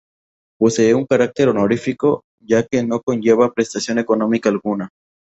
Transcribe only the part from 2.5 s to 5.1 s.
que no conlleva prestación económica alguna.